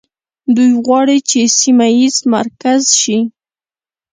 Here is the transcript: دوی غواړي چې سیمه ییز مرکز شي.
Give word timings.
دوی 0.55 0.71
غواړي 0.85 1.17
چې 1.29 1.39
سیمه 1.59 1.87
ییز 1.97 2.15
مرکز 2.35 2.81
شي. 3.01 3.19